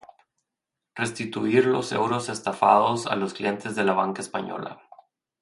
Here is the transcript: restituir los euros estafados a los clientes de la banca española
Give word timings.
restituir 0.95 1.67
los 1.67 1.91
euros 1.91 2.27
estafados 2.29 3.05
a 3.05 3.15
los 3.15 3.35
clientes 3.35 3.75
de 3.75 3.83
la 3.83 3.93
banca 3.93 4.23
española 4.23 4.81